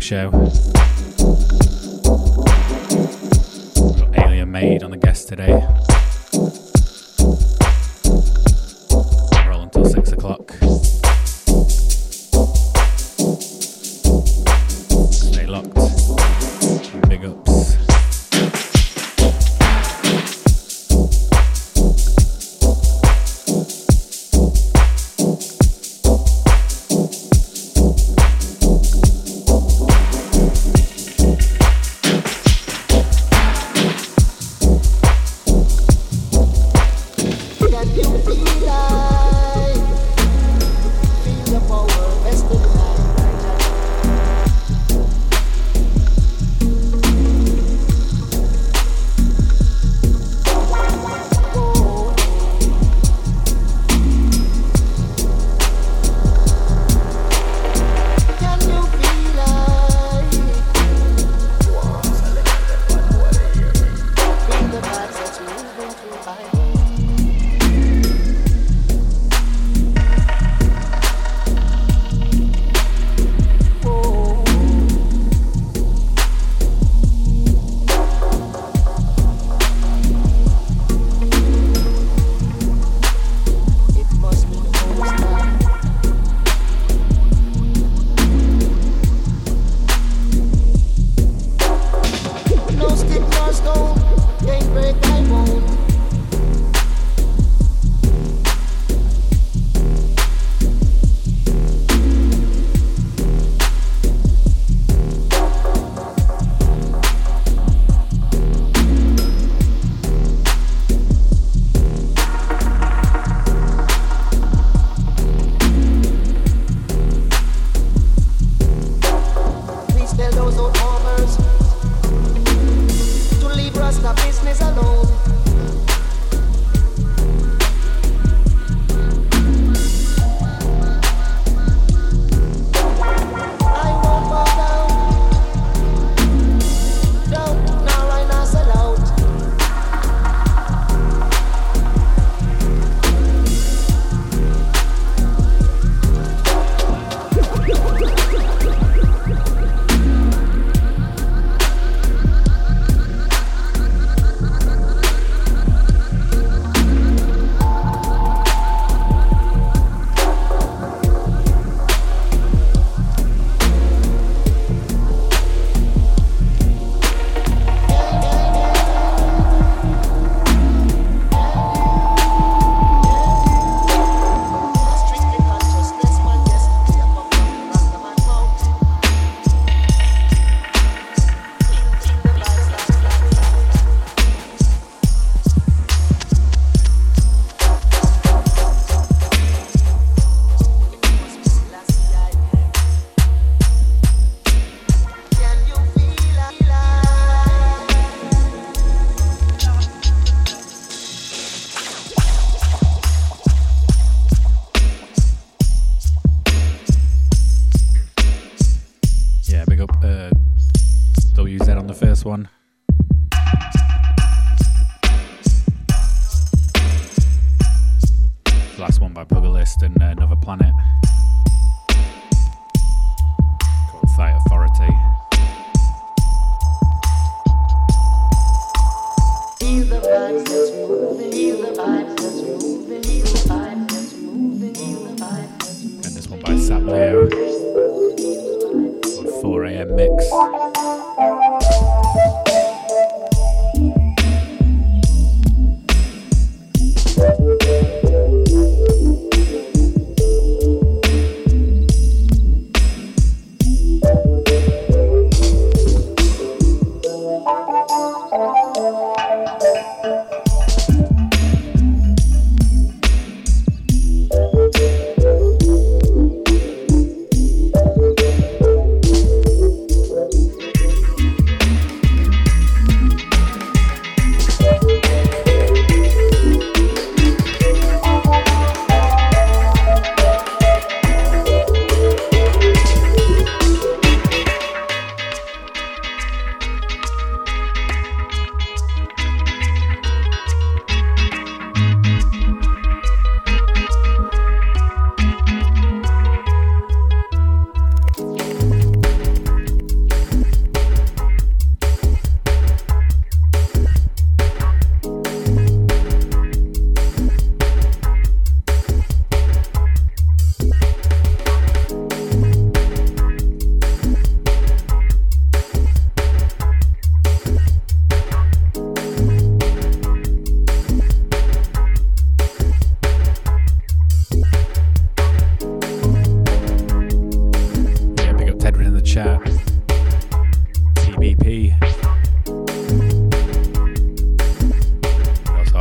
Show. 0.00 0.30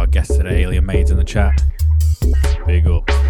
our 0.07 0.11
guest 0.11 0.35
today, 0.35 0.63
Alienmade's, 0.63 1.11
in 1.11 1.17
the 1.17 1.23
chat. 1.23 1.61
Big 2.65 2.87
up. 2.87 3.26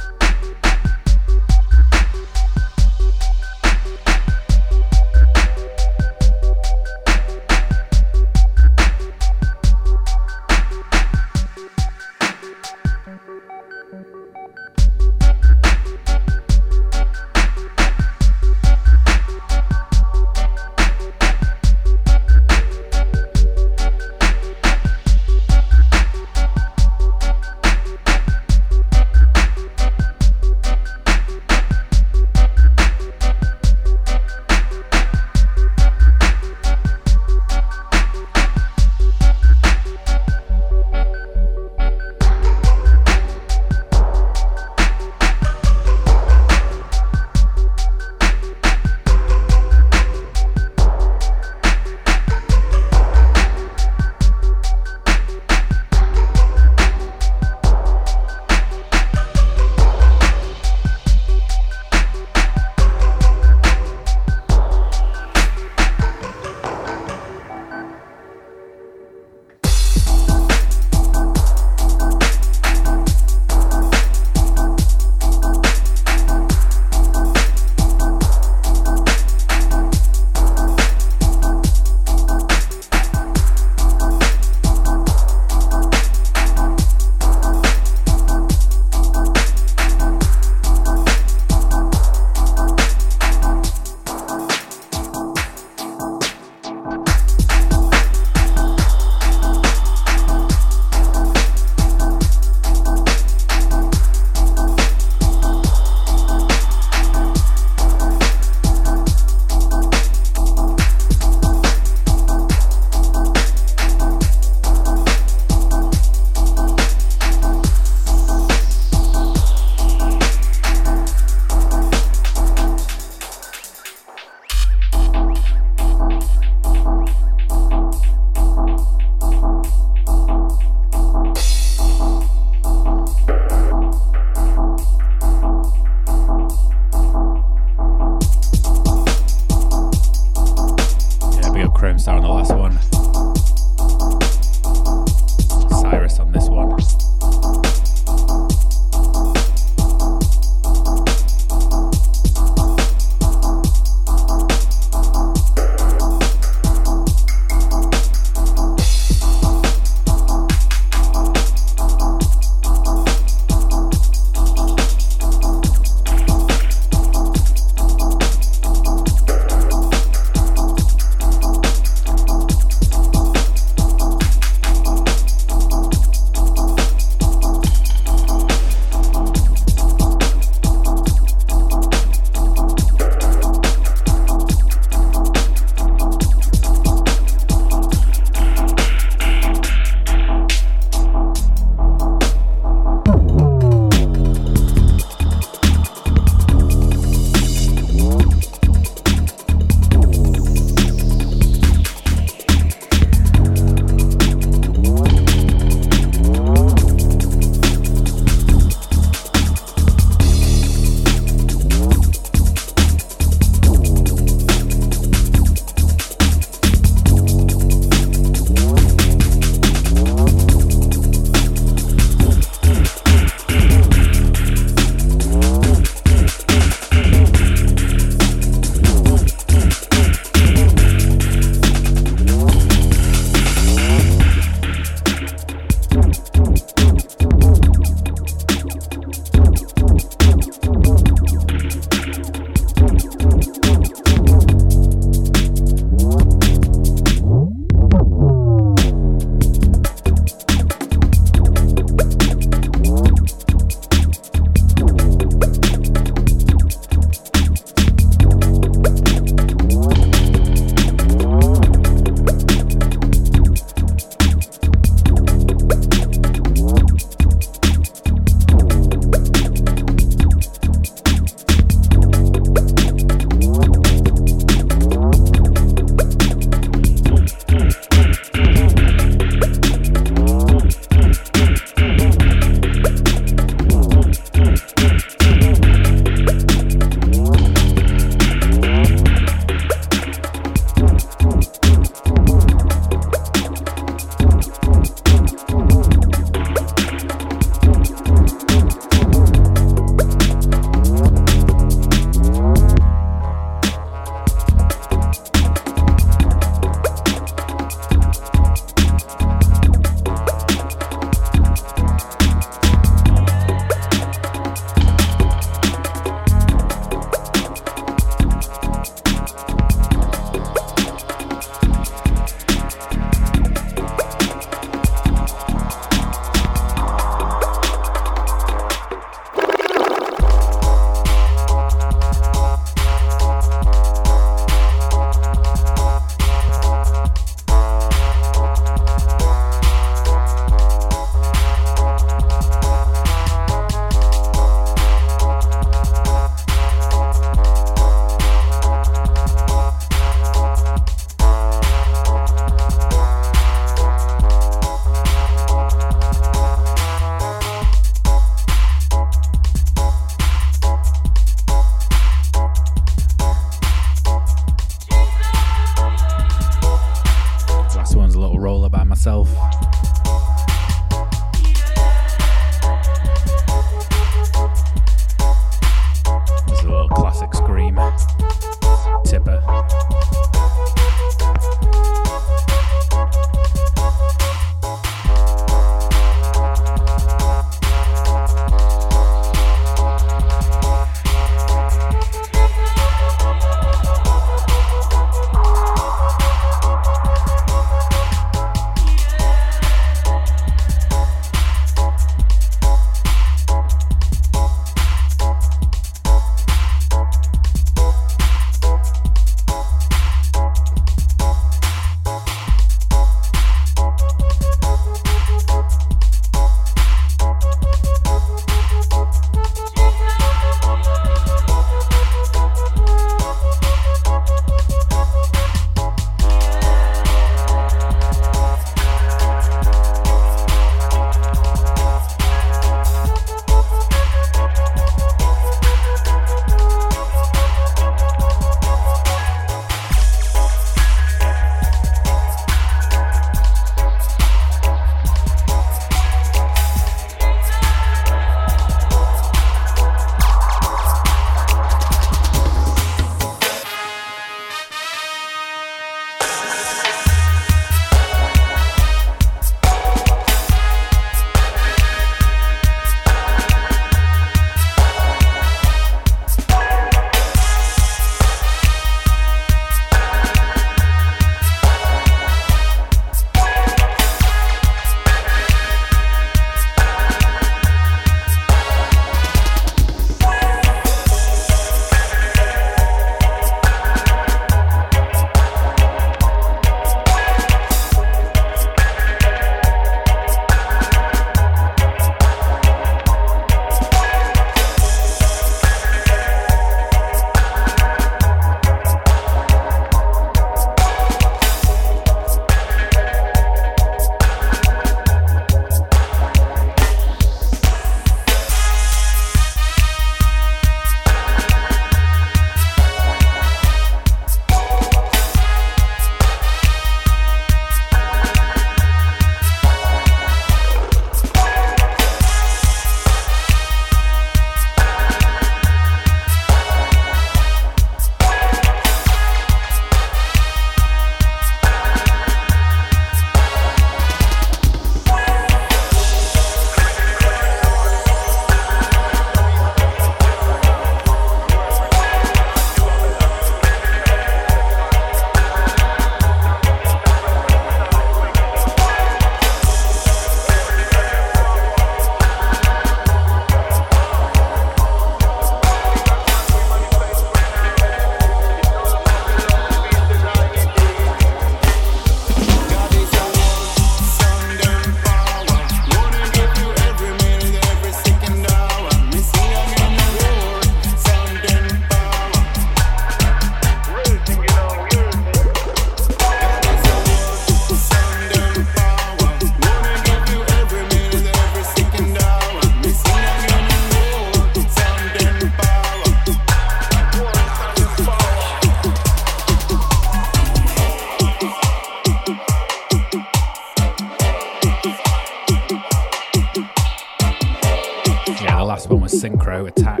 Synchro 599.52 599.66
Attack. 599.68 600.00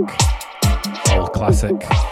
Old 1.14 1.32
classic. 1.32 2.11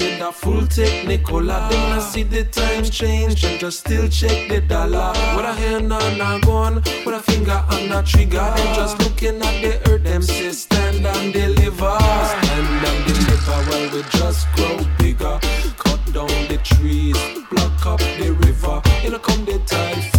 In 0.00 0.22
a 0.22 0.32
full 0.32 0.66
technical 0.66 1.40
Nicola. 1.40 1.68
Then 1.70 1.92
I 1.92 1.98
see 1.98 2.22
the 2.22 2.44
times 2.44 2.88
change 2.88 3.44
and 3.44 3.60
just 3.60 3.80
still 3.80 4.08
check 4.08 4.48
the 4.48 4.62
dollar. 4.62 5.12
With 5.36 5.44
a 5.44 5.52
hand 5.52 5.92
on 5.92 6.20
a 6.20 6.40
gun, 6.40 6.76
with 7.04 7.14
a 7.14 7.20
finger 7.20 7.62
on 7.68 7.92
a 7.92 8.02
trigger. 8.02 8.52
Then 8.56 8.74
just 8.74 8.98
looking 9.00 9.42
at 9.42 9.60
the 9.60 9.90
earth, 9.90 10.04
them 10.04 10.22
say 10.22 10.52
stand 10.52 11.06
and 11.06 11.32
deliver. 11.34 11.98
Stand 11.98 12.86
and 12.88 13.06
deliver 13.06 13.58
while 13.68 13.90
we 13.92 14.02
just 14.10 14.50
grow 14.56 14.78
bigger. 14.98 15.38
Cut 15.76 16.00
down 16.14 16.48
the 16.48 16.58
trees, 16.64 17.18
block 17.50 17.84
up 17.84 17.98
the 17.98 18.32
river. 18.40 18.80
It'll 19.04 19.18
come 19.18 19.44
the 19.44 19.58
time. 19.66 20.09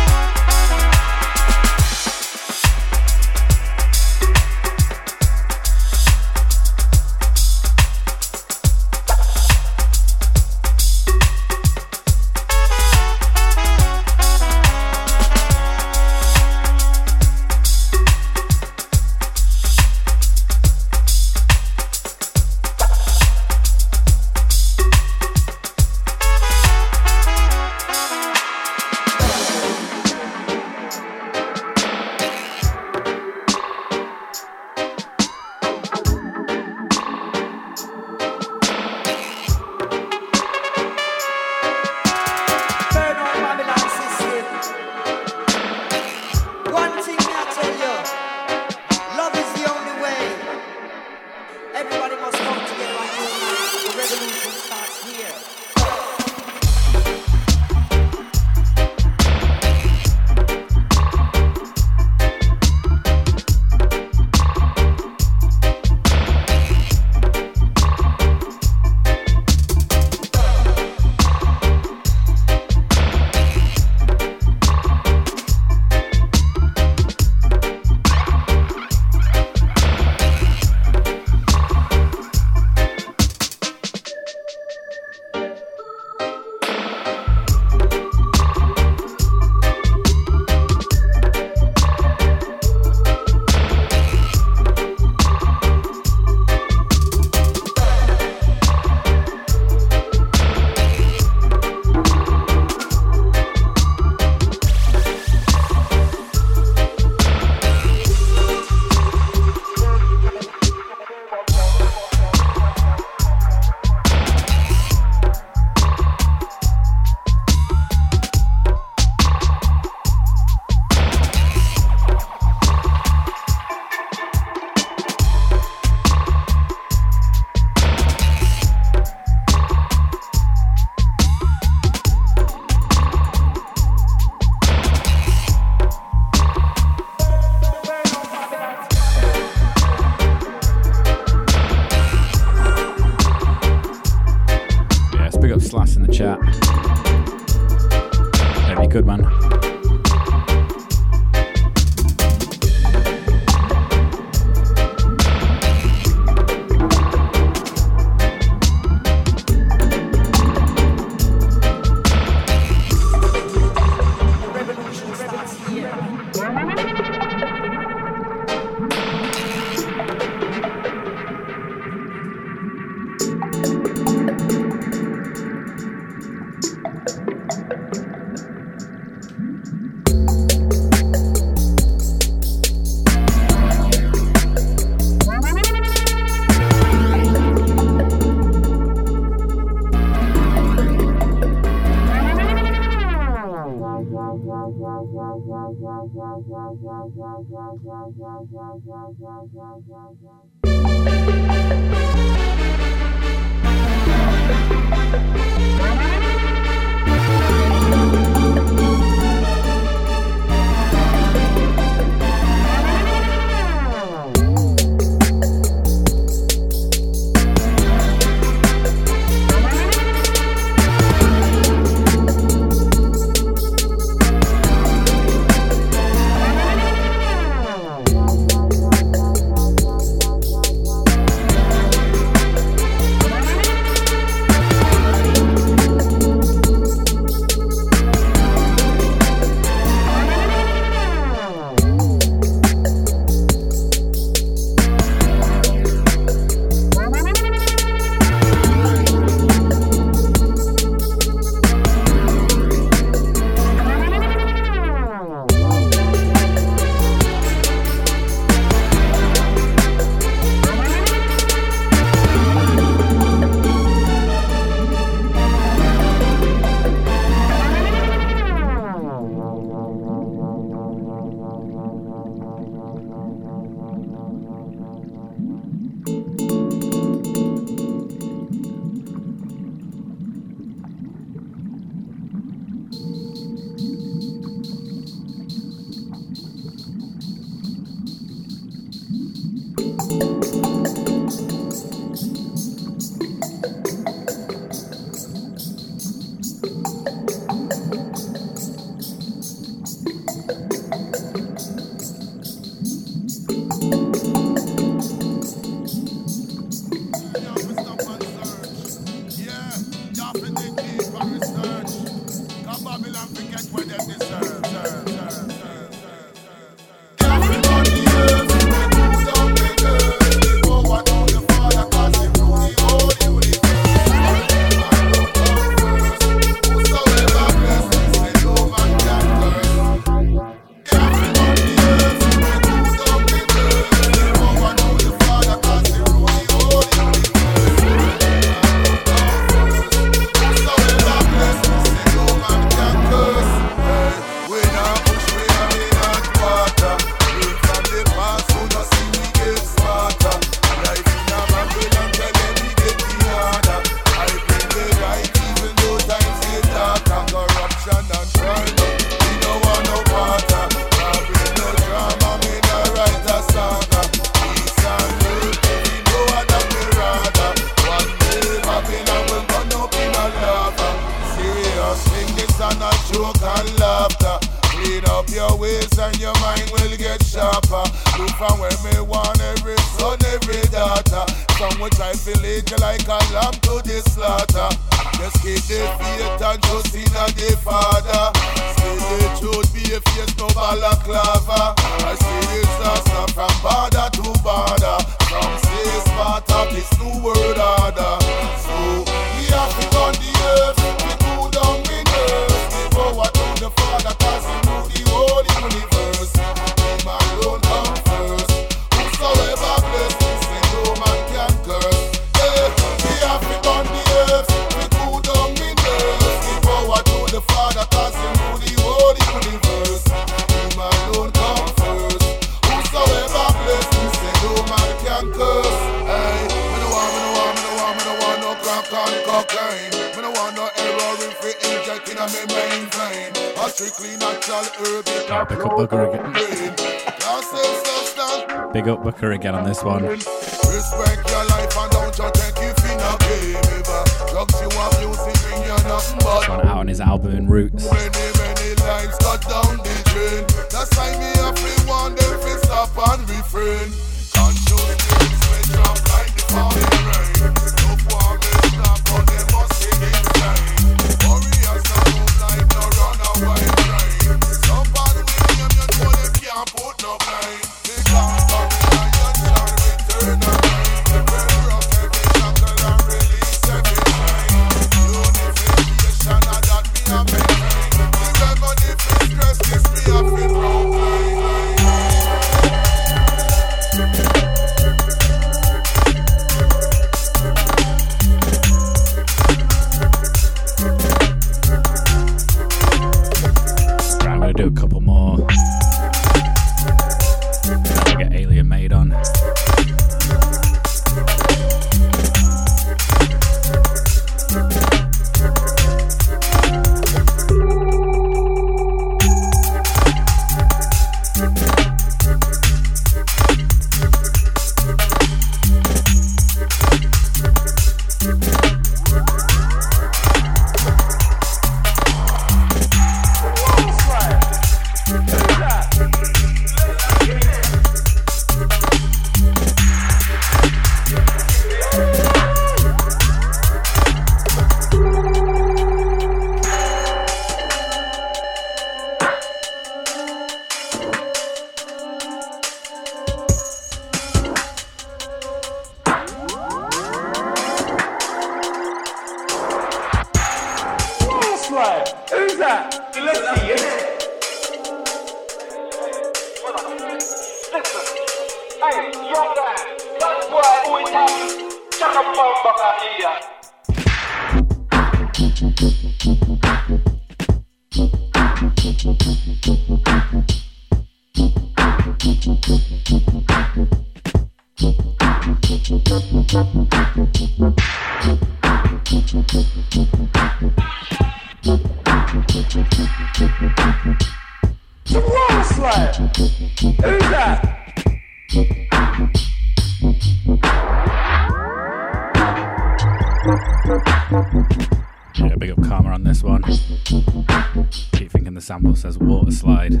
Sample 598.70 598.94
says 598.94 599.18
water 599.18 599.50
slide. 599.50 600.00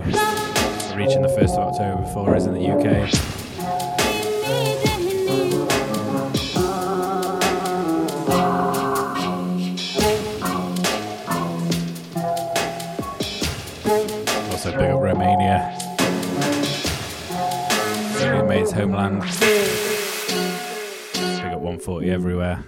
time, 0.00 0.98
reaching 0.98 1.22
the 1.22 1.28
1st 1.28 1.58
of 1.58 1.74
October 1.74 2.06
for 2.12 2.34
us 2.34 2.46
in 2.46 2.54
the 2.54 2.70
UK. 2.70 3.38
homeland. 18.78 19.22
Big 21.12 21.52
up 21.52 21.60
140 21.60 22.10
everywhere. 22.12 22.64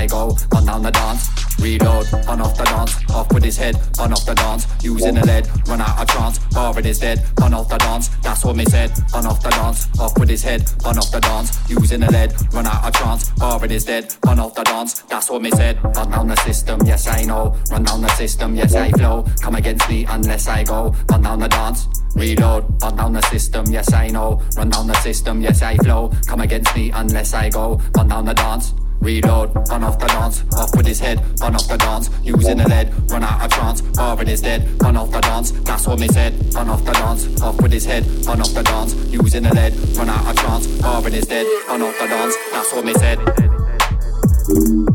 I 0.00 0.06
go. 0.06 0.34
Run 0.52 0.64
down 0.64 0.82
the 0.82 0.90
dance. 0.90 1.28
Reload, 1.60 2.10
run 2.26 2.40
off 2.40 2.56
the 2.56 2.64
dance, 2.64 2.96
off 3.10 3.30
with 3.34 3.44
his 3.44 3.58
head, 3.58 3.76
run 3.98 4.14
off 4.14 4.24
the 4.24 4.34
dance, 4.34 4.66
using 4.82 5.14
the 5.14 5.26
lead, 5.26 5.46
run 5.68 5.78
out 5.82 6.00
of 6.00 6.08
trance, 6.08 6.40
Marvin 6.54 6.86
is 6.86 6.98
dead, 6.98 7.22
run 7.38 7.52
off 7.52 7.68
the 7.68 7.76
dance, 7.76 8.08
that's 8.22 8.42
what 8.46 8.56
me 8.56 8.64
said, 8.64 8.90
run 9.12 9.26
off 9.26 9.42
the 9.42 9.50
dance, 9.50 9.86
off 10.00 10.18
with 10.18 10.30
his 10.30 10.42
head, 10.42 10.62
run 10.82 10.96
off 10.96 11.10
the 11.10 11.20
dance, 11.20 11.58
using 11.68 12.00
the 12.00 12.10
lead, 12.10 12.32
run 12.54 12.66
out 12.66 12.82
of 12.82 12.94
trance, 12.94 13.30
Marvin 13.38 13.70
is 13.72 13.84
dead, 13.84 14.14
run 14.24 14.38
off 14.40 14.54
the 14.54 14.64
dance, 14.64 15.00
that's 15.02 15.28
what 15.28 15.42
me 15.42 15.50
said, 15.50 15.84
run 15.84 16.10
down 16.10 16.28
the 16.28 16.36
system, 16.36 16.80
yes 16.86 17.06
I 17.06 17.24
know, 17.24 17.54
run 17.70 17.82
down 17.82 18.00
the 18.00 18.08
system, 18.14 18.56
yes 18.56 18.74
I 18.74 18.90
flow, 18.92 19.26
come 19.42 19.56
against 19.56 19.86
me 19.90 20.06
unless 20.08 20.48
I 20.48 20.64
go, 20.64 20.94
run 21.10 21.20
down 21.20 21.40
the 21.40 21.48
dance, 21.48 21.86
reload, 22.16 22.64
run 22.82 22.96
down 22.96 23.12
the 23.12 23.22
system, 23.22 23.66
yes 23.66 23.92
I 23.92 24.08
know, 24.08 24.40
run 24.56 24.70
down 24.70 24.86
the 24.86 24.94
system, 25.02 25.42
yes 25.42 25.60
I 25.60 25.76
flow, 25.76 26.10
come 26.26 26.40
against 26.40 26.74
me 26.74 26.90
unless 26.90 27.34
I 27.34 27.50
go, 27.50 27.82
run 27.94 28.08
down 28.08 28.24
the 28.24 28.34
dance, 28.34 28.72
Reload, 29.00 29.54
run 29.70 29.82
off 29.82 29.98
the 29.98 30.06
dance, 30.06 30.44
off 30.56 30.76
with 30.76 30.86
his 30.86 31.00
head, 31.00 31.18
run 31.40 31.54
off 31.54 31.66
the 31.66 31.78
dance, 31.78 32.10
using 32.22 32.58
the 32.58 32.68
lead, 32.68 32.92
run 33.10 33.24
out 33.24 33.42
of 33.42 33.50
trance, 33.50 33.82
Marvin 33.96 34.28
is 34.28 34.42
dead, 34.42 34.68
run 34.82 34.96
off 34.96 35.10
the 35.10 35.20
dance, 35.20 35.52
that's 35.52 35.86
what 35.86 35.98
me 35.98 36.06
said, 36.08 36.34
run 36.54 36.68
off 36.68 36.84
the 36.84 36.92
dance, 36.92 37.40
off 37.40 37.60
with 37.62 37.72
his 37.72 37.86
head, 37.86 38.04
run 38.26 38.40
off 38.40 38.52
the 38.52 38.62
dance, 38.62 38.94
using 39.06 39.42
the 39.42 39.54
lead, 39.54 39.74
run 39.96 40.10
out 40.10 40.28
of 40.28 40.36
trance, 40.36 40.82
Marvin 40.82 41.14
is 41.14 41.26
dead, 41.26 41.46
run 41.66 41.80
off 41.80 41.98
the 41.98 42.06
dance, 42.08 42.36
that's 42.52 42.72
what 42.74 42.84
me 42.84 42.92
said. 42.94 44.89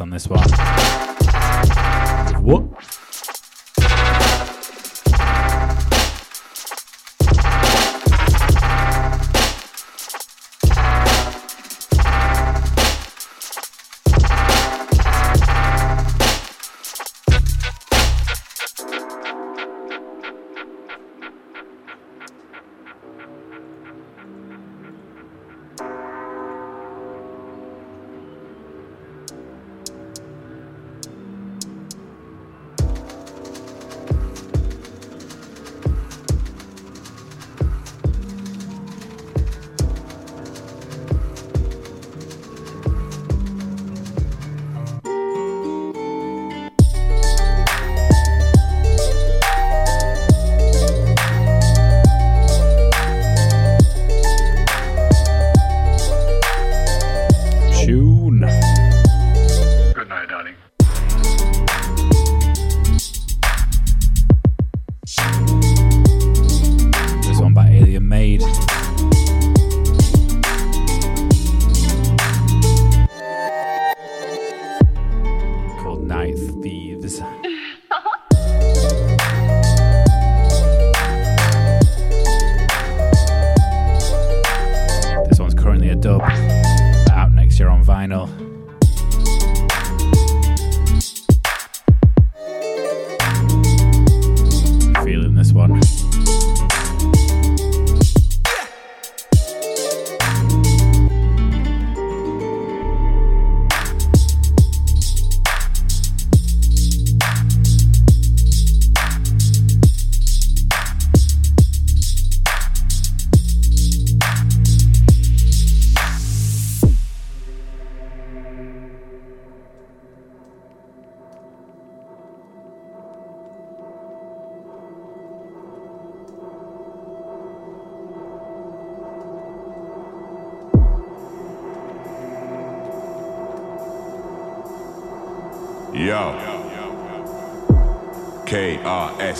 On 0.00 0.08
this 0.08 0.26
one. 0.26 0.41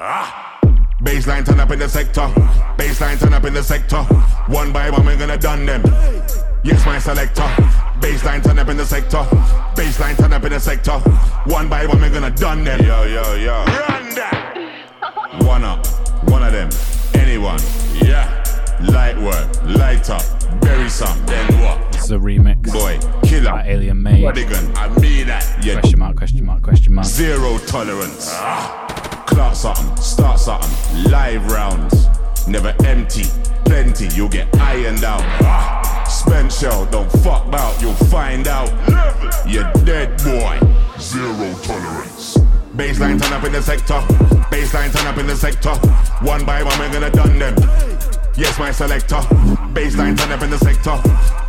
Ah. 0.00 0.60
Baseline 1.02 1.44
turn 1.44 1.58
up 1.58 1.70
in 1.72 1.78
the 1.80 1.88
sector. 1.88 2.20
Baseline 2.76 3.18
turn 3.18 3.34
up 3.34 3.44
in 3.44 3.54
the 3.54 3.62
sector. 3.62 4.02
One 4.46 4.72
by 4.72 4.90
one, 4.90 5.04
we're 5.04 5.16
gonna 5.16 5.36
done 5.36 5.66
them. 5.66 5.82
Yes, 6.62 6.84
my 6.86 6.98
selector. 6.98 7.42
Baseline 8.00 8.42
turn 8.42 8.58
up 8.58 8.68
in 8.68 8.76
the 8.76 8.84
sector. 8.86 9.24
Baseline 9.74 10.16
turn 10.16 10.32
up 10.32 10.44
in 10.44 10.52
the 10.52 10.60
sector. 10.60 10.98
One 11.46 11.68
by 11.68 11.86
one, 11.86 12.00
we're 12.00 12.10
gonna 12.10 12.30
done 12.30 12.62
them. 12.62 12.80
Yo, 12.84 13.02
yo, 13.04 13.34
yo. 13.34 13.64
Run 13.64 14.14
that. 14.14 15.42
One 15.42 15.64
up, 15.64 15.84
one 16.28 16.44
of 16.44 16.52
them. 16.52 16.70
Anyone. 17.14 17.60
Yeah. 17.94 18.44
Light 18.92 19.18
work, 19.18 19.48
light 19.64 20.08
up, 20.10 20.22
bury 20.60 20.88
some. 20.88 21.26
Then 21.26 21.60
what? 21.60 21.90
This 21.90 22.04
is 22.04 22.10
a 22.12 22.18
remix. 22.18 22.72
Boy, 22.72 23.00
killer. 23.28 23.50
By 23.50 23.66
Alienmade. 23.66 24.22
Rodigan, 24.22 24.76
I 24.76 24.88
mean 25.00 25.26
that. 25.26 25.64
Yeah. 25.64 25.80
Question 25.80 25.98
mark, 25.98 26.16
question 26.16 26.44
mark, 26.44 26.62
question 26.62 26.94
mark. 26.94 27.06
Zero 27.08 27.58
tolerance. 27.66 28.28
Ah. 28.34 28.87
Clock 29.28 29.54
something, 29.54 29.96
start 29.98 30.40
something. 30.40 31.10
Live 31.10 31.50
rounds. 31.52 32.08
Never 32.48 32.74
empty, 32.86 33.24
plenty, 33.66 34.08
you'll 34.14 34.30
get 34.30 34.48
ironed 34.56 35.04
out. 35.04 35.20
Ah. 35.42 36.04
Spent 36.08 36.50
shell, 36.50 36.86
don't 36.86 37.10
fuck 37.22 37.46
about, 37.46 37.80
you'll 37.82 37.92
find 38.08 38.48
out. 38.48 38.70
You're 39.46 39.70
dead, 39.84 40.16
boy. 40.24 40.58
Zero 40.98 41.54
tolerance. 41.62 42.38
Baseline 42.74 43.20
turn 43.20 43.34
up 43.34 43.44
in 43.44 43.52
the 43.52 43.60
sector. 43.60 44.00
Baseline 44.50 44.96
turn 44.96 45.06
up 45.06 45.18
in 45.18 45.26
the 45.26 45.36
sector. 45.36 45.74
One 46.24 46.46
by 46.46 46.62
one, 46.62 46.78
we're 46.78 46.90
gonna 46.90 47.10
done 47.10 47.38
them. 47.38 47.54
Yes, 48.34 48.58
my 48.58 48.70
selector. 48.70 49.20
Baseline 49.74 50.16
turn 50.16 50.32
up 50.32 50.42
in 50.42 50.50
the 50.50 50.58
sector. 50.58 50.96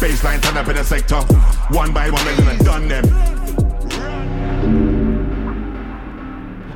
Baseline 0.04 0.42
turn 0.42 0.58
up 0.58 0.68
in 0.68 0.76
the 0.76 0.84
sector. 0.84 1.22
One 1.74 1.94
by 1.94 2.10
one, 2.10 2.26
we're 2.26 2.36
gonna 2.36 2.64
done 2.64 2.88
them. 2.90 3.69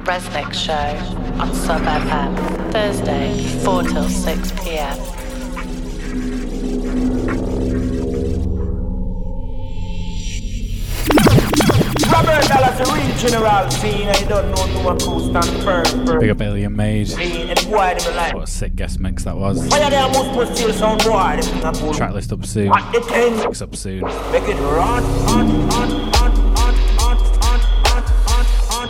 Reznik 0.06 0.54
Show 0.54 0.74
on 1.42 1.54
Sub 1.56 1.82
FM, 1.82 2.72
Thursday, 2.74 3.42
4 3.64 3.84
till 3.84 4.10
6 4.10 4.52
pm. 4.52 4.98
Robert 12.12 12.48
Dallas, 12.48 12.78
the 12.78 12.86
real 12.94 13.16
general 13.18 13.72
scene. 13.72 14.10
I 14.10 14.24
don't 14.28 14.52
know 14.52 14.66
no 14.84 14.96
who 14.96 15.30
stand 15.30 15.64
firm. 15.64 16.20
Big 16.20 16.30
up 16.30 16.38
Alienmade. 16.38 17.10
What 17.72 18.44
a 18.44 18.48
sick 18.48 18.76
guest 18.76 19.00
mix 19.00 19.24
that 19.24 19.38
was. 19.38 19.68
Tracklist 21.98 22.32
up 22.34 22.46
soon. 22.46 22.72
Mix 23.38 23.62
up 23.62 23.76
soon. 23.76 24.02
Make 24.32 24.50
it 24.50 24.60
run, 24.60 25.04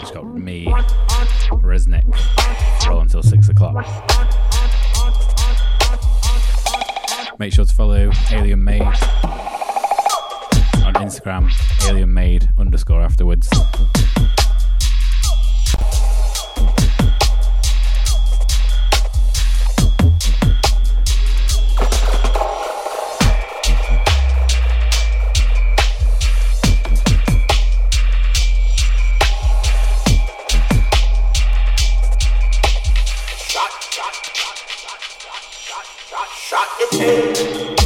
It's 0.01 0.11
got 0.11 0.25
me, 0.25 0.65
Reznik, 1.51 2.05
roll 2.87 3.01
until 3.01 3.23
6 3.23 3.49
o'clock. 3.49 3.85
Make 7.39 7.53
sure 7.53 7.65
to 7.65 7.73
follow 7.73 8.09
Alienmade 8.29 8.81
on 10.85 10.93
Instagram, 10.95 11.51
alien 11.87 12.13
made 12.13 12.49
underscore 12.57 13.01
afterwards. 13.01 13.49
rock 36.63 36.77
it. 36.79 37.77
Hey. 37.77 37.82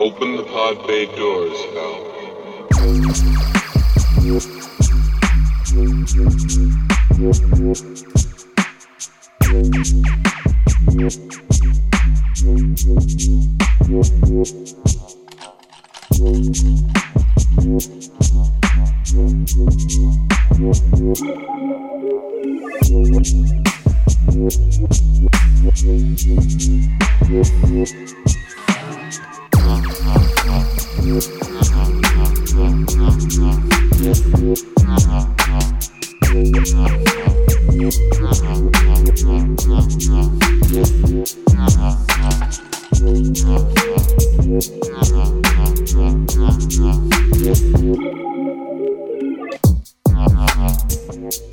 Open 0.00 0.34
the 0.34 0.44
pod 0.44 0.86
bay 0.86 1.04
doors, 1.14 1.60
Hal. 1.74 2.10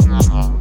Uh-huh. 0.10 0.57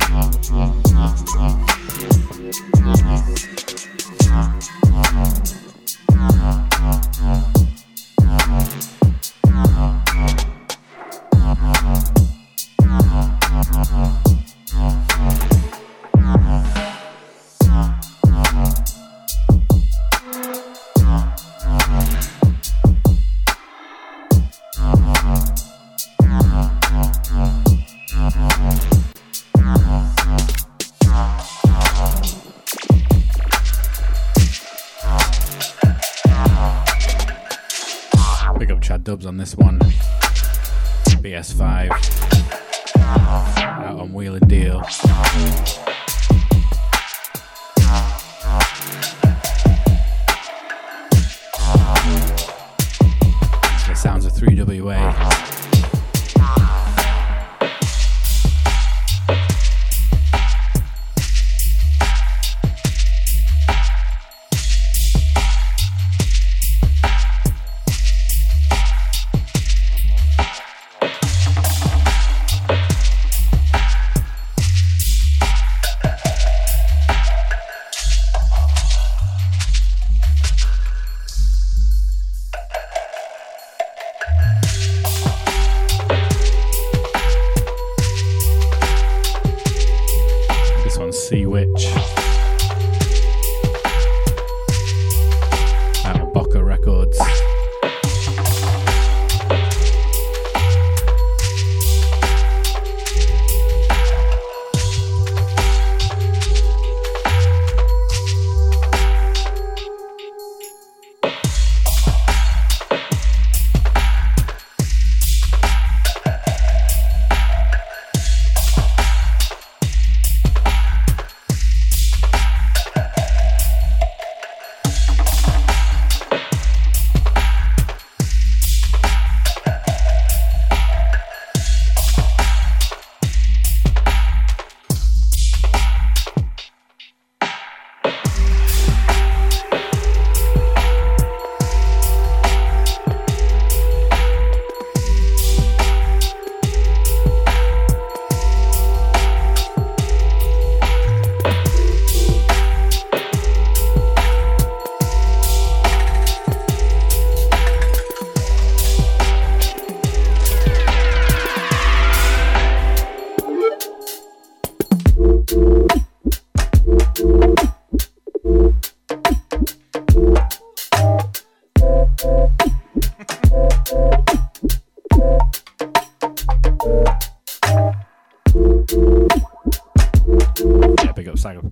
Subsonic 181.47 181.63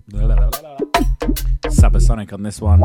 Subasonic 1.65 2.31
on 2.33 2.43
this 2.43 2.61
one. 2.61 2.83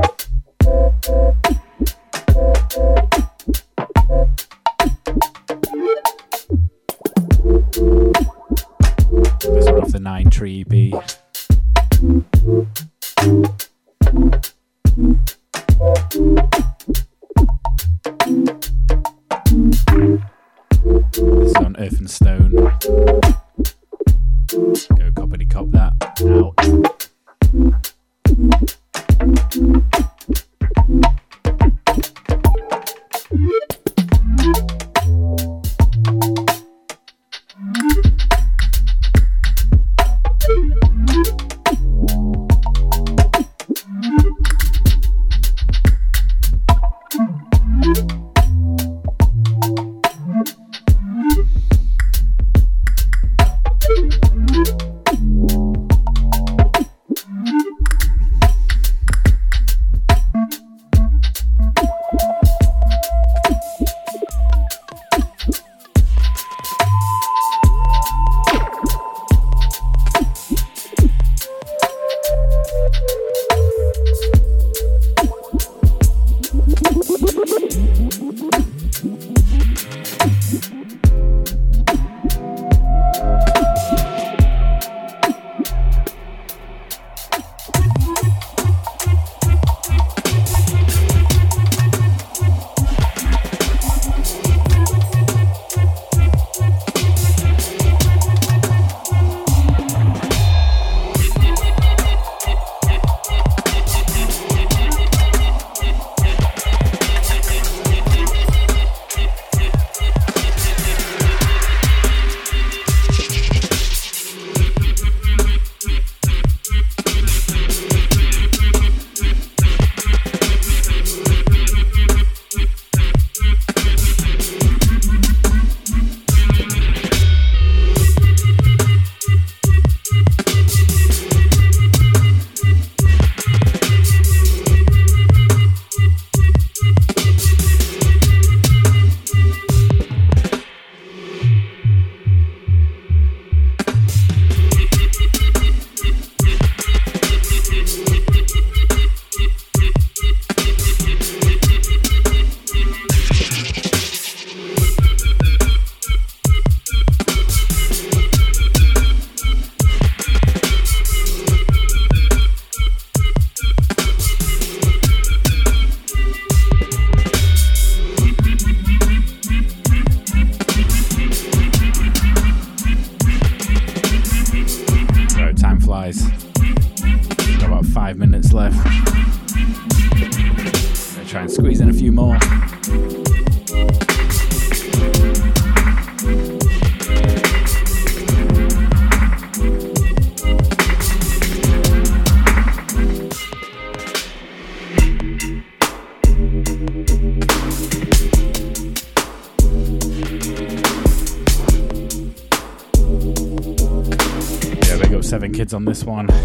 On 205.75 205.85
this 205.85 206.05
one. 206.05 206.40